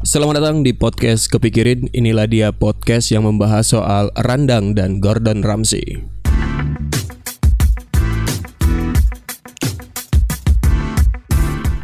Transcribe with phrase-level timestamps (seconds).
[0.00, 1.92] Selamat datang di podcast Kepikirin.
[1.92, 6.00] Inilah dia podcast yang membahas soal Randang dan Gordon Ramsay.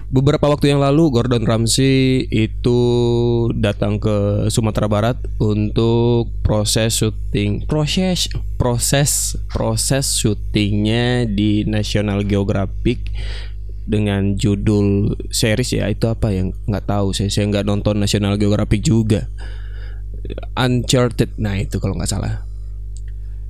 [0.09, 2.81] Beberapa waktu yang lalu Gordon Ramsay itu
[3.53, 13.13] datang ke Sumatera Barat untuk proses syuting proses proses proses syutingnya di National Geographic
[13.87, 18.83] dengan judul series ya itu apa yang nggak tahu saya saya nggak nonton National Geographic
[18.83, 19.31] juga.
[20.59, 21.39] Uncharted.
[21.39, 22.43] Nah itu kalau nggak salah.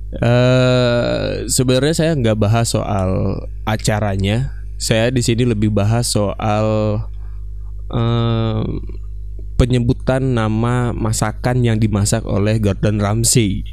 [0.07, 4.53] Uh, sebenarnya saya nggak bahas soal acaranya.
[4.77, 6.65] Saya di sini lebih bahas soal
[7.89, 8.63] uh,
[9.57, 13.65] penyebutan nama masakan yang dimasak oleh Gordon Ramsay.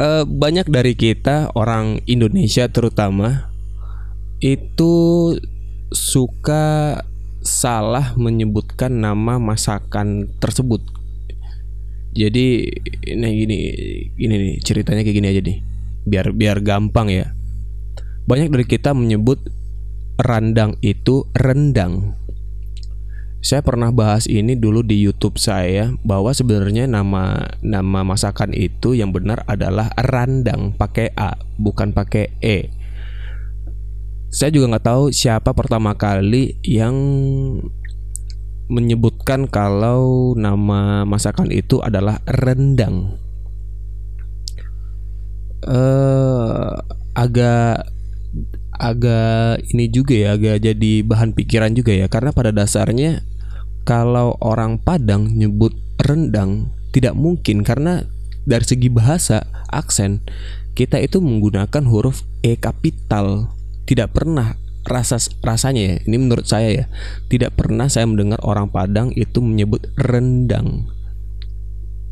[0.00, 3.55] Uh, banyak dari kita orang Indonesia terutama
[4.40, 4.94] itu
[5.92, 7.00] suka
[7.46, 10.82] salah menyebutkan nama masakan tersebut.
[12.16, 12.64] Jadi
[13.06, 13.58] ini gini
[14.16, 15.58] ini nih ceritanya kayak gini aja nih.
[16.08, 17.32] Biar biar gampang ya.
[18.26, 19.38] Banyak dari kita menyebut
[20.18, 22.16] randang itu rendang.
[23.46, 29.14] Saya pernah bahas ini dulu di YouTube saya bahwa sebenarnya nama nama masakan itu yang
[29.14, 32.75] benar adalah randang pakai A bukan pakai E
[34.36, 36.92] saya juga nggak tahu siapa pertama kali yang
[38.68, 43.16] menyebutkan kalau nama masakan itu adalah rendang.
[45.64, 46.76] Uh,
[47.16, 47.88] agak
[48.76, 53.24] agak ini juga ya, agak jadi bahan pikiran juga ya, karena pada dasarnya
[53.88, 55.72] kalau orang Padang nyebut
[56.04, 57.64] rendang tidak mungkin.
[57.64, 58.04] Karena
[58.44, 60.20] dari segi bahasa aksen
[60.76, 63.55] kita itu menggunakan huruf e kapital
[63.86, 66.84] tidak pernah rasa rasanya ya ini menurut saya ya
[67.26, 70.90] tidak pernah saya mendengar orang Padang itu menyebut rendang.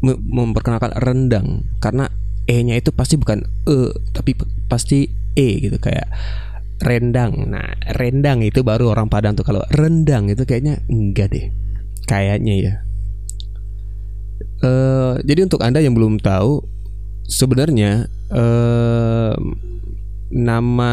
[0.05, 2.11] Memperkenalkan rendang karena
[2.45, 4.37] e-nya itu pasti bukan e tapi
[4.69, 6.11] pasti e gitu kayak
[6.83, 7.51] rendang.
[7.51, 11.47] Nah rendang itu baru orang Padang tuh kalau rendang itu kayaknya enggak deh
[12.05, 12.75] kayaknya ya.
[14.65, 16.65] Uh, jadi untuk anda yang belum tahu
[17.29, 19.37] sebenarnya uh,
[20.35, 20.93] nama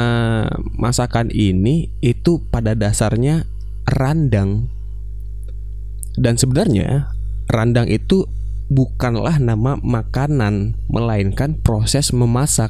[0.77, 3.49] masakan ini itu pada dasarnya
[3.89, 4.69] randang.
[6.13, 7.09] Dan sebenarnya
[7.49, 8.29] randang itu
[8.69, 12.69] bukanlah nama makanan, melainkan proses memasak.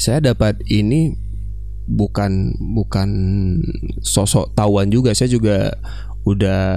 [0.00, 1.12] Saya dapat ini
[1.86, 3.10] bukan bukan
[4.00, 5.76] sosok tahuan juga, saya juga
[6.26, 6.74] udah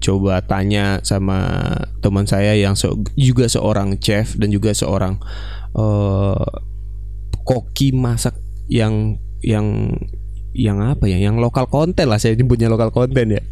[0.00, 2.72] coba tanya sama teman saya yang
[3.20, 5.20] juga seorang chef dan juga seorang
[5.76, 6.40] uh,
[7.42, 8.34] koki masak
[8.70, 9.98] yang yang
[10.52, 11.18] yang apa ya?
[11.18, 13.42] Yang lokal konten lah saya nyebutnya lokal konten ya.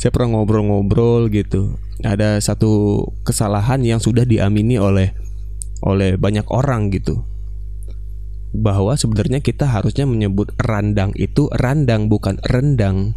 [0.00, 1.76] Saya pernah ngobrol-ngobrol gitu.
[2.02, 5.12] Ada satu kesalahan yang sudah diamini oleh
[5.84, 7.22] oleh banyak orang gitu.
[8.52, 13.16] Bahwa sebenarnya kita harusnya menyebut randang itu randang bukan rendang.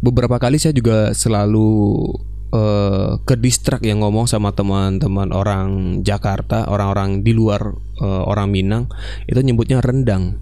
[0.00, 2.08] Beberapa kali saya juga selalu
[2.54, 8.84] uh, ke distrak yang ngomong sama teman-teman orang Jakarta, orang-orang di luar uh, orang Minang
[9.26, 10.38] itu nyebutnya rendang.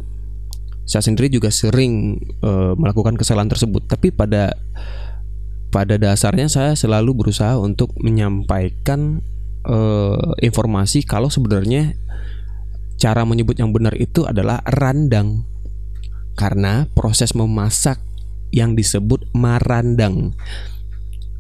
[0.89, 4.57] Saya sendiri juga sering uh, melakukan kesalahan tersebut, tapi pada
[5.69, 9.21] pada dasarnya saya selalu berusaha untuk menyampaikan
[9.69, 11.93] uh, informasi kalau sebenarnya
[12.97, 15.45] cara menyebut yang benar itu adalah randang.
[16.39, 17.99] Karena proses memasak
[18.55, 20.39] yang disebut marandang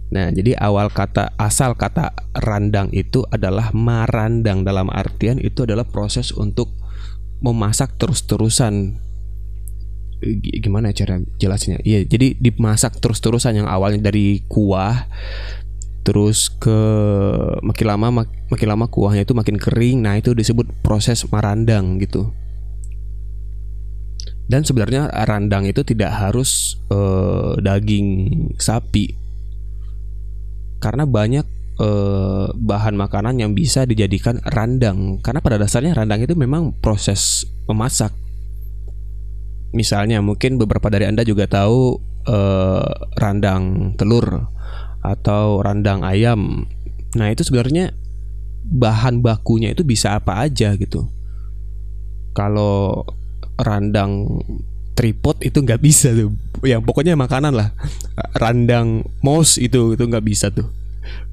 [0.08, 6.32] Nah, jadi awal kata asal kata randang itu adalah marandang dalam artian itu adalah proses
[6.32, 6.72] untuk
[7.44, 9.04] memasak terus-terusan.
[10.64, 11.78] Gimana cara jelasnya?
[11.84, 15.06] Iya, jadi dimasak terus-terusan yang awalnya dari kuah
[16.08, 16.80] terus ke
[17.60, 20.00] makin lama mak, makin lama kuahnya itu makin kering.
[20.00, 22.32] Nah, itu disebut proses marandang gitu.
[24.48, 29.27] Dan sebenarnya randang itu tidak harus uh, daging sapi
[30.78, 31.46] karena banyak
[31.78, 35.22] eh, bahan makanan yang bisa dijadikan randang.
[35.22, 38.14] Karena pada dasarnya randang itu memang proses memasak.
[39.76, 44.50] Misalnya mungkin beberapa dari anda juga tahu eh, randang telur
[45.02, 46.66] atau randang ayam.
[47.14, 47.94] Nah itu sebenarnya
[48.68, 51.08] bahan bakunya itu bisa apa aja gitu.
[52.36, 53.06] Kalau
[53.58, 54.42] randang
[54.98, 56.34] tripod itu nggak bisa tuh.
[56.66, 57.70] Yang pokoknya makanan lah.
[58.34, 60.66] Randang mouse itu itu nggak bisa tuh.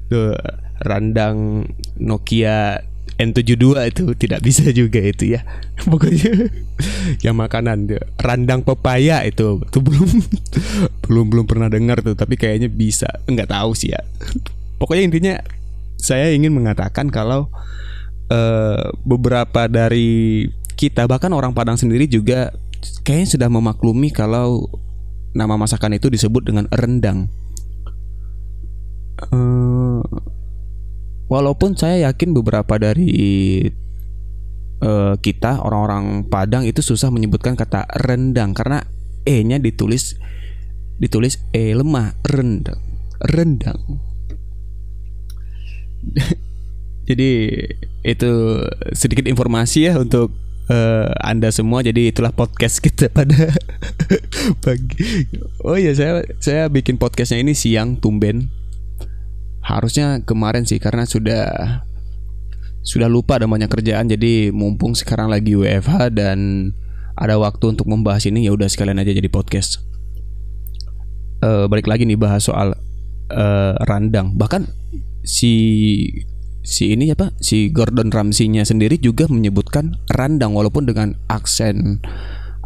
[0.06, 0.38] Tuh
[0.78, 1.66] randang
[1.98, 2.78] Nokia
[3.16, 5.42] N72 itu tidak bisa juga itu ya.
[5.90, 6.52] Pokoknya
[7.24, 7.88] yang makanan
[8.20, 10.10] randang pepaya itu itu belum
[11.08, 13.10] belum belum pernah dengar tuh tapi kayaknya bisa.
[13.26, 14.00] Nggak tahu sih ya.
[14.78, 15.34] Pokoknya intinya
[15.96, 17.48] saya ingin mengatakan kalau
[18.28, 20.46] uh, beberapa dari
[20.76, 22.52] kita bahkan orang Padang sendiri juga
[23.04, 24.66] kayaknya sudah memaklumi kalau
[25.36, 27.28] nama masakan itu disebut dengan rendang.
[29.32, 30.04] Uh,
[31.28, 33.08] walaupun saya yakin beberapa dari
[34.84, 38.84] uh, kita orang-orang Padang itu susah menyebutkan kata rendang karena
[39.24, 40.20] e-nya ditulis
[41.00, 42.80] ditulis e lemah rendang
[43.20, 43.80] rendang.
[47.08, 47.30] Jadi
[48.02, 48.32] itu
[48.92, 50.34] sedikit informasi ya untuk
[50.70, 53.54] uh, anda semua jadi itulah podcast kita pada
[54.64, 55.26] pagi.
[55.62, 58.50] Oh ya saya saya bikin podcastnya ini siang tumben.
[59.62, 61.44] Harusnya kemarin sih karena sudah
[62.86, 66.70] sudah lupa ada banyak kerjaan jadi mumpung sekarang lagi WFH dan
[67.18, 69.82] ada waktu untuk membahas ini ya udah sekalian aja jadi podcast.
[71.42, 72.78] Uh, balik lagi nih bahas soal
[73.32, 74.38] uh, randang.
[74.38, 74.70] Bahkan
[75.26, 75.52] si
[76.66, 82.02] si ini apa si Gordon Ramsay-nya sendiri juga menyebutkan randang walaupun dengan aksen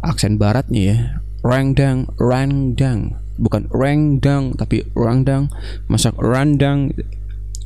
[0.01, 0.97] aksen baratnya ya.
[1.41, 5.49] Randang randang bukan rendang tapi rendang
[5.89, 6.93] masak rendang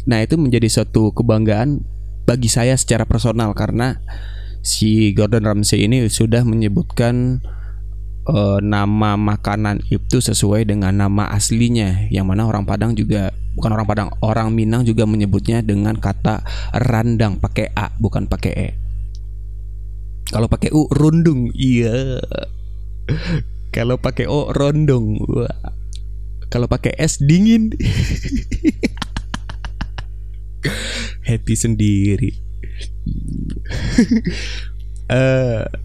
[0.07, 1.83] nah itu menjadi suatu kebanggaan
[2.23, 3.99] bagi saya secara personal karena
[4.63, 7.43] si Gordon Ramsay ini sudah menyebutkan
[8.30, 13.88] uh, nama makanan itu sesuai dengan nama aslinya yang mana orang Padang juga bukan orang
[13.88, 16.45] Padang orang Minang juga menyebutnya dengan kata
[16.75, 18.69] randang pakai a bukan pakai e
[20.30, 22.18] kalau pakai u rundung iya
[23.75, 25.19] kalau pakai O rondong.
[26.50, 27.74] Kalau pakai S dingin.
[31.30, 32.31] Happy sendiri.
[35.10, 35.66] uh,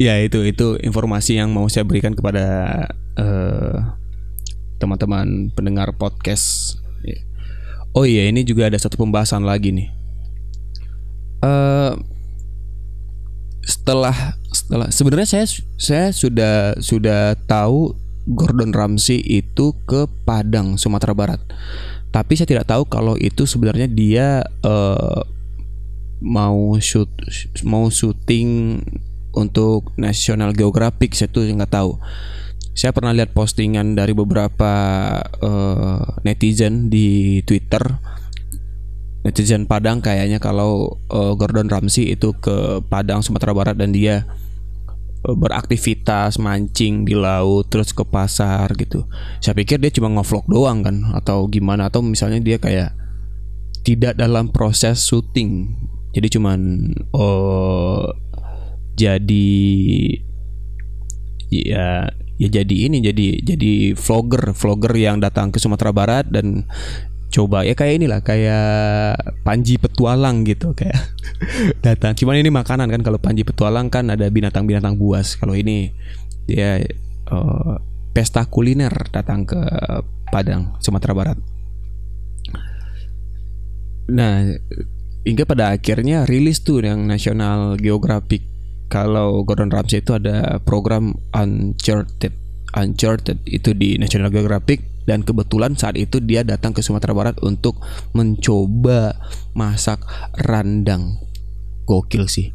[0.00, 2.88] ya itu itu informasi yang mau saya berikan kepada
[3.20, 3.76] uh,
[4.80, 6.80] teman-teman pendengar podcast.
[7.90, 9.90] Oh iya, ini juga ada satu pembahasan lagi nih.
[11.42, 11.98] Uh,
[13.66, 17.98] setelah setelah sebenarnya saya saya sudah sudah tahu
[18.30, 21.40] Gordon Ramsay itu ke Padang Sumatera Barat
[22.10, 25.22] tapi saya tidak tahu kalau itu sebenarnya dia uh,
[26.20, 27.08] mau shoot
[27.62, 28.82] mau syuting
[29.34, 31.98] untuk National Geographic saya tuh nggak tahu
[32.70, 34.72] saya pernah lihat postingan dari beberapa
[35.42, 37.82] uh, netizen di Twitter
[39.20, 44.24] netizen Padang kayaknya kalau uh, Gordon Ramsay itu ke Padang Sumatera Barat dan dia
[45.28, 49.04] uh, beraktivitas mancing di laut terus ke pasar gitu.
[49.44, 52.96] Saya pikir dia cuma ngevlog doang kan atau gimana atau misalnya dia kayak
[53.84, 55.76] tidak dalam proses syuting.
[56.16, 58.08] Jadi cuman oh
[59.00, 59.48] jadi
[61.48, 66.68] ya ya jadi ini jadi jadi vlogger vlogger yang datang ke Sumatera Barat dan
[67.30, 69.16] coba ya kayak inilah kayak
[69.46, 70.98] Panji petualang gitu kayak
[71.86, 72.12] datang.
[72.18, 75.38] Cuman ini makanan kan kalau Panji petualang kan ada binatang-binatang buas.
[75.38, 75.94] Kalau ini
[76.44, 76.82] dia
[77.30, 77.78] uh,
[78.10, 79.58] pesta kuliner datang ke
[80.28, 81.38] Padang Sumatera Barat.
[84.10, 84.50] Nah
[85.22, 88.49] hingga pada akhirnya rilis tuh yang National Geographic
[88.90, 92.34] kalau Gordon Ramsay itu ada program Uncharted.
[92.74, 97.78] Uncharted itu di National Geographic dan kebetulan saat itu dia datang ke Sumatera Barat untuk
[98.14, 99.14] mencoba
[99.54, 100.02] masak
[100.42, 101.22] randang
[101.86, 102.50] gokil sih.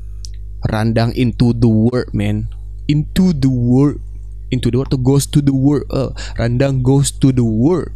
[0.68, 2.52] Randang into the world man.
[2.92, 4.04] Into the world.
[4.52, 5.88] Into the world to goes to the world.
[5.88, 7.92] Uh, randang goes to the world.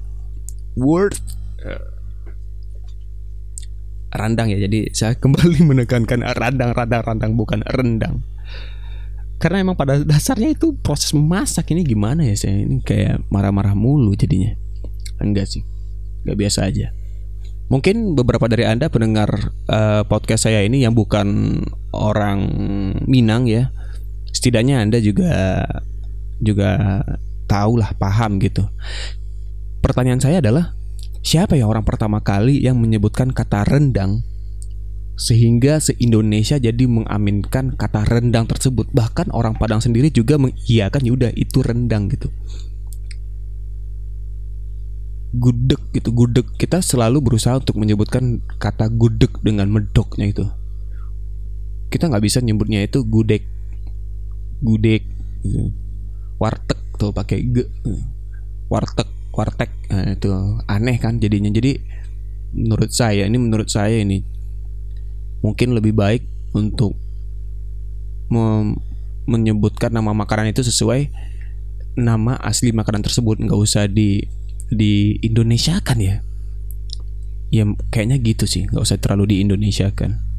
[0.79, 1.19] World.
[1.59, 1.98] Uh,
[4.13, 4.57] randang ya.
[4.61, 8.25] Jadi saya kembali menekankan randang randang randang bukan rendang.
[9.39, 14.11] Karena emang pada dasarnya itu proses memasak ini gimana ya saya ini kayak marah-marah mulu
[14.13, 14.51] jadinya.
[15.23, 15.63] Enggak sih.
[16.27, 16.91] Enggak biasa aja.
[17.69, 19.29] Mungkin beberapa dari anda pendengar
[19.69, 21.61] uh, podcast saya ini yang bukan
[21.93, 22.41] orang
[23.05, 23.69] Minang ya
[24.33, 25.65] setidaknya anda juga
[26.39, 27.01] juga
[27.49, 28.63] tahu lah paham gitu.
[29.83, 30.78] Pertanyaan saya adalah
[31.21, 34.23] siapa ya orang pertama kali yang menyebutkan kata rendang?
[35.19, 38.87] Sehingga se-Indonesia jadi mengaminkan kata rendang tersebut.
[38.95, 42.31] Bahkan orang Padang sendiri juga mengiyakan ya udah itu rendang gitu.
[45.35, 46.47] Gudeg gitu gudeg.
[46.55, 50.47] Kita selalu berusaha untuk menyebutkan kata gudeg dengan medoknya itu.
[51.91, 53.43] Kita nggak bisa nyebutnya itu gudeg.
[54.63, 55.03] Gudeg
[55.43, 55.71] gitu.
[56.39, 57.67] warteg tuh pakai ge
[58.71, 60.27] warteg warteg nah, itu
[60.67, 61.47] aneh kan jadinya.
[61.47, 61.79] Jadi
[62.51, 64.19] menurut saya ini menurut saya ini
[65.39, 66.99] mungkin lebih baik untuk
[69.29, 71.07] menyebutkan nama makanan itu sesuai
[71.95, 73.39] nama asli makanan tersebut.
[73.39, 74.27] Nggak usah di
[74.67, 76.19] di Indonesia kan ya.
[77.49, 78.67] Ya kayaknya gitu sih.
[78.67, 80.29] Nggak usah terlalu di Indonesia kan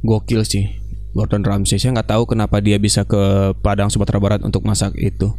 [0.00, 0.80] gokil sih.
[1.10, 1.82] Gordon Ramsay.
[1.82, 5.34] Saya nggak tahu kenapa dia bisa ke Padang Sumatera Barat untuk masak itu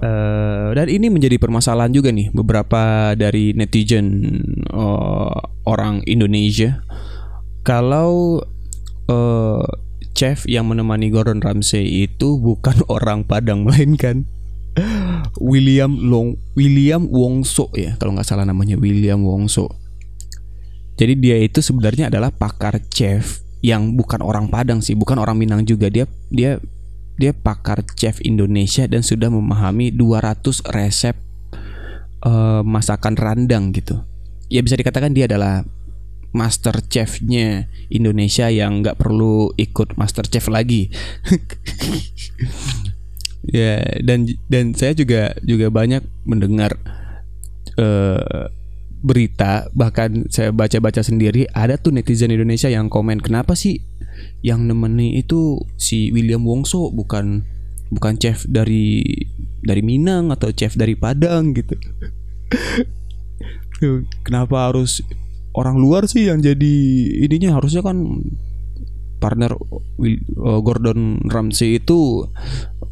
[0.00, 4.30] uh, dan ini menjadi permasalahan juga nih beberapa dari netizen
[4.70, 5.34] uh,
[5.66, 6.82] orang Indonesia
[7.66, 8.40] kalau
[9.10, 9.66] uh,
[10.16, 14.26] chef yang menemani Gordon Ramsay itu bukan orang Padang melainkan
[15.42, 19.66] William Long William Wongso ya kalau nggak salah namanya William Wongso.
[20.98, 25.62] Jadi dia itu sebenarnya adalah pakar chef yang bukan orang Padang sih, bukan orang Minang
[25.62, 25.86] juga.
[25.86, 26.58] Dia dia
[27.18, 30.38] dia pakar chef Indonesia dan sudah memahami 200
[30.70, 31.18] resep
[32.22, 34.06] uh, masakan randang gitu.
[34.48, 35.66] Ya bisa dikatakan dia adalah
[36.32, 40.88] master chefnya Indonesia yang nggak perlu ikut master chef lagi.
[43.48, 46.78] ya dan dan saya juga juga banyak mendengar
[47.80, 48.46] uh,
[48.98, 53.78] berita bahkan saya baca-baca sendiri ada tuh netizen Indonesia yang komen kenapa sih
[54.42, 57.44] yang nemeni itu si William Wongso bukan
[57.88, 59.00] bukan chef dari
[59.64, 61.74] dari Minang atau chef dari Padang gitu
[64.26, 65.00] kenapa harus
[65.56, 66.74] orang luar sih yang jadi
[67.24, 68.22] ininya harusnya kan
[69.18, 72.30] partner uh, Gordon Ramsay itu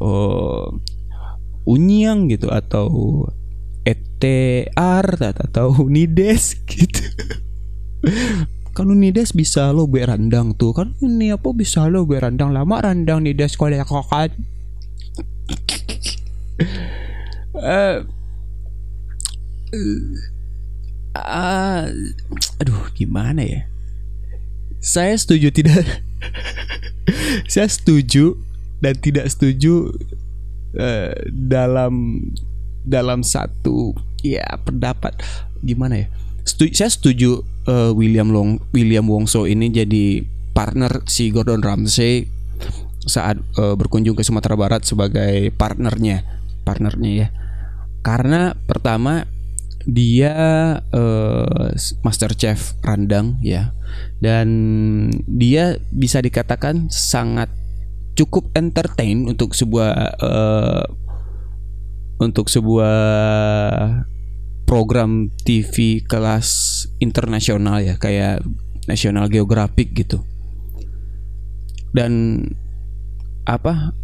[0.03, 0.67] uh,
[1.67, 2.87] Unyang gitu atau
[3.83, 7.03] ETR atau Nides gitu.
[8.77, 10.69] Kan Nides bisa lo berandang tuh.
[10.77, 14.37] Kan ini apa bisa lo berandang lama randang Nides kalau kokat.
[17.57, 18.05] uh,
[21.17, 21.81] uh,
[22.61, 23.61] aduh gimana ya?
[24.77, 25.81] Saya setuju tidak
[27.51, 28.37] saya setuju
[28.77, 29.89] dan tidak setuju
[30.77, 32.21] uh, dalam
[32.85, 35.17] dalam satu ya pendapat.
[35.65, 36.07] Gimana ya
[36.47, 40.23] setuju, saya setuju uh, William Long William Wongso ini jadi
[40.55, 42.25] partner si Gordon Ramsay
[43.07, 46.23] saat uh, berkunjung ke Sumatera Barat sebagai partnernya
[46.65, 47.27] partnernya ya.
[48.01, 49.27] Karena pertama
[49.87, 50.35] dia
[50.81, 51.71] uh,
[52.03, 53.71] master chef randang ya.
[54.19, 54.47] Dan
[55.27, 57.47] dia bisa dikatakan sangat
[58.17, 60.85] cukup entertain untuk sebuah uh,
[62.17, 62.97] untuk sebuah
[64.67, 68.43] program TV kelas internasional ya kayak
[68.91, 70.27] National Geographic gitu.
[71.95, 72.43] Dan
[73.47, 73.95] apa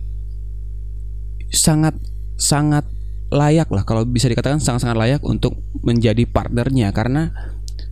[1.52, 2.00] sangat
[2.40, 2.88] sangat
[3.28, 6.96] layak lah kalau bisa dikatakan sangat-sangat layak untuk menjadi partnernya.
[6.96, 7.36] Karena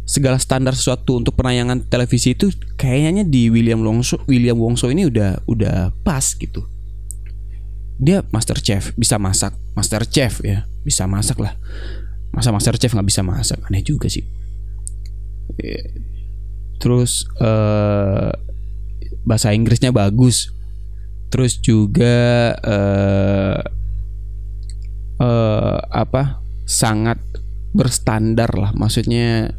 [0.08, 5.44] segala standar sesuatu untuk penayangan televisi itu kayaknya di William Wongso William Wongso ini udah
[5.44, 6.64] udah pas gitu.
[8.00, 9.60] Dia master chef bisa masak.
[9.76, 11.54] Master chef ya bisa masak lah
[12.32, 13.60] masa master chef nggak bisa masak?
[13.68, 14.24] Aneh juga sih.
[16.82, 18.34] Terus uh,
[19.28, 20.50] bahasa Inggrisnya bagus.
[21.32, 23.60] Terus juga uh,
[25.22, 27.20] uh, apa sangat
[27.72, 28.72] berstandar lah.
[28.76, 29.56] Maksudnya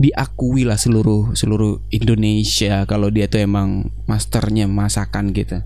[0.00, 5.60] diakui lah seluruh seluruh Indonesia kalau dia tuh emang masternya masakan gitu.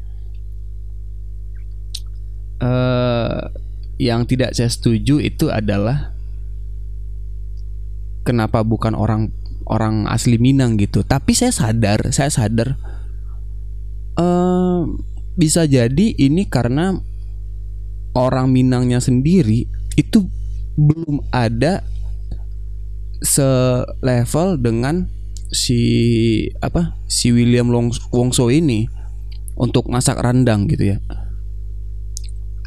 [2.59, 3.51] Uh,
[3.99, 6.14] yang tidak saya setuju itu adalah
[8.25, 9.31] kenapa bukan orang
[9.69, 11.05] orang asli Minang gitu.
[11.05, 12.77] Tapi saya sadar, saya sadar
[14.19, 14.89] uh,
[15.35, 16.97] bisa jadi ini karena
[18.15, 20.27] orang Minangnya sendiri itu
[20.75, 21.87] belum ada
[23.23, 25.07] selevel dengan
[25.55, 25.81] si
[26.59, 27.71] apa si William
[28.11, 28.91] Wongso ini
[29.55, 30.99] untuk masak rendang gitu ya.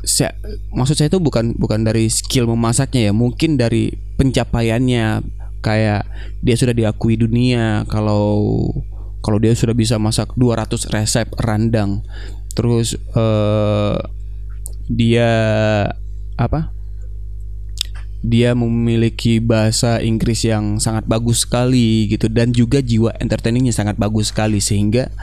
[0.08, 0.32] Saya,
[0.72, 5.20] maksud saya itu bukan bukan dari skill memasaknya ya, mungkin dari pencapaiannya
[5.62, 6.08] kayak
[6.42, 8.70] dia sudah diakui dunia kalau
[9.22, 12.06] kalau dia sudah bisa masak 200 resep rendang.
[12.56, 14.00] Terus uh,
[14.88, 15.30] dia
[16.40, 16.78] apa?
[18.26, 24.34] dia memiliki bahasa Inggris yang sangat bagus sekali gitu dan juga jiwa entertainingnya sangat bagus
[24.34, 25.14] sekali sehingga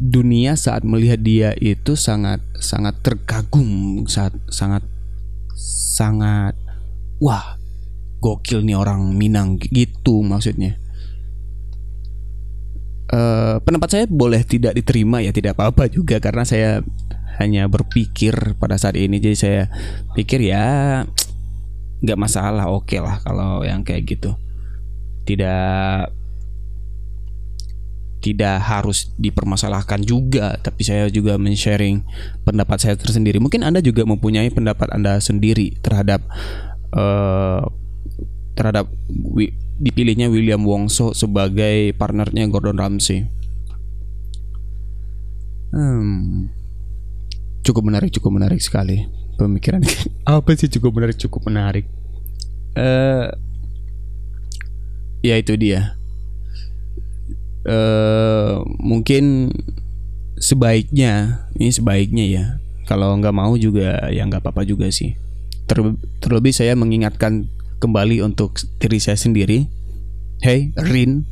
[0.00, 4.84] dunia saat melihat dia itu sangat sangat terkagum saat sangat
[5.92, 6.56] sangat
[7.20, 7.59] wah
[8.20, 10.76] gokil nih orang Minang gitu maksudnya.
[13.10, 16.78] Uh, pendapat saya boleh tidak diterima ya tidak apa-apa juga karena saya
[17.42, 19.18] hanya berpikir pada saat ini.
[19.18, 19.62] Jadi saya
[20.14, 21.02] pikir ya
[22.00, 24.36] nggak masalah oke okay lah kalau yang kayak gitu.
[25.26, 26.20] Tidak
[28.20, 32.04] tidak harus dipermasalahkan juga tapi saya juga men-sharing
[32.44, 33.40] pendapat saya tersendiri.
[33.40, 36.20] Mungkin anda juga mempunyai pendapat anda sendiri terhadap
[36.92, 37.64] uh,
[38.60, 38.92] terhadap
[39.80, 43.24] dipilihnya William Wongso sebagai partnernya Gordon Ramsay.
[45.72, 46.52] Hmm,
[47.64, 49.06] cukup menarik cukup menarik sekali
[49.40, 49.80] pemikiran
[50.28, 51.88] apa sih cukup menarik cukup menarik?
[52.76, 53.32] Uh,
[55.24, 55.96] ya itu dia.
[57.64, 59.56] Uh, mungkin
[60.36, 62.44] sebaiknya ini sebaiknya ya.
[62.84, 65.16] Kalau nggak mau juga ya nggak apa-apa juga sih.
[65.64, 65.80] Ter
[66.20, 67.48] terlebih saya mengingatkan
[67.80, 69.64] kembali untuk diri saya sendiri.
[70.44, 71.24] Hey Rin.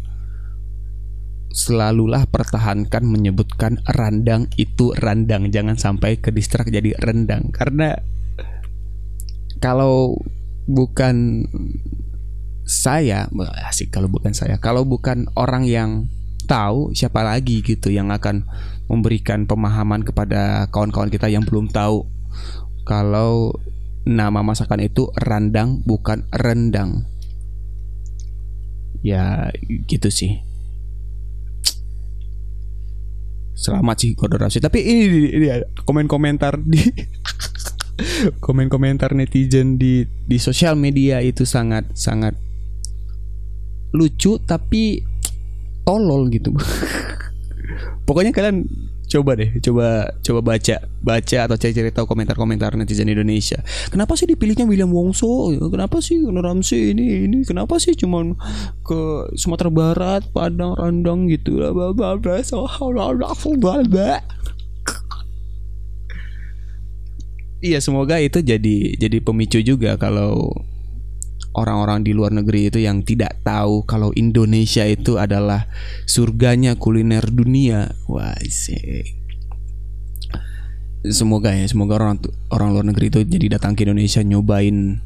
[1.49, 5.53] Selalulah pertahankan menyebutkan randang itu randang.
[5.53, 7.53] Jangan sampai ke distrak jadi rendang.
[7.53, 7.97] Karena
[9.61, 10.17] kalau
[10.69, 11.49] bukan
[12.69, 13.29] saya
[13.69, 14.57] asik kalau bukan saya.
[14.61, 16.09] Kalau bukan orang yang
[16.49, 18.49] tahu siapa lagi gitu yang akan
[18.89, 22.09] memberikan pemahaman kepada kawan-kawan kita yang belum tahu.
[22.89, 23.53] Kalau
[24.09, 27.05] nama masakan itu randang bukan rendang.
[29.05, 29.53] Ya
[29.85, 30.41] gitu sih.
[33.53, 34.65] Selamat sih kodorasi.
[34.65, 35.47] Tapi ini, ini, ini
[35.85, 36.81] komen komentar di
[38.45, 42.39] komen komentar netizen di di sosial media itu sangat sangat
[43.91, 45.03] lucu tapi
[45.83, 46.53] tolol gitu
[48.07, 48.69] pokoknya kalian
[49.09, 53.59] coba deh coba coba baca baca atau cari-cari tahu komentar-komentar netizen Indonesia.
[53.89, 55.51] Kenapa sih dipilihnya William Wongso?
[55.73, 57.39] Kenapa sih Ramsey ini ini?
[57.49, 58.37] Kenapa sih cuman
[58.85, 61.57] ke Sumatera Barat Padang Randang gitu?
[67.59, 70.55] Iya semoga itu jadi jadi pemicu juga kalau
[71.59, 75.67] orang-orang di luar negeri itu yang tidak tahu kalau Indonesia itu adalah
[76.07, 77.91] surganya kuliner dunia.
[78.07, 79.19] Wah, sih.
[81.03, 82.23] Semoga ya, semoga orang
[82.55, 85.03] orang luar negeri itu jadi datang ke Indonesia nyobain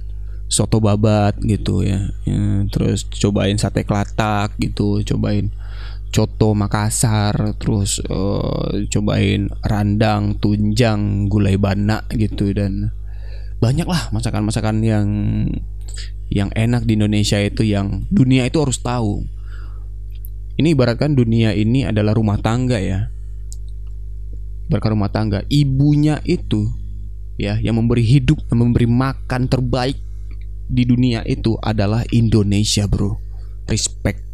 [0.53, 2.13] soto babat gitu ya.
[2.29, 5.49] ya terus cobain sate kelatak gitu, cobain
[6.13, 12.93] coto Makassar, terus uh, cobain randang, tunjang, gulai bana gitu dan
[13.63, 15.07] banyak lah masakan-masakan yang
[16.33, 19.29] yang enak di Indonesia itu yang dunia itu harus tahu.
[20.57, 23.13] Ini ibaratkan dunia ini adalah rumah tangga ya.
[24.69, 26.65] Ibaratkan rumah tangga, ibunya itu
[27.37, 30.01] ya yang memberi hidup, yang memberi makan terbaik
[30.73, 33.21] di dunia itu adalah Indonesia, Bro.
[33.69, 34.25] Respect